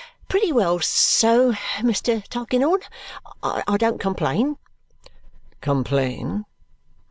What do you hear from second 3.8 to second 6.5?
complain." "Complain?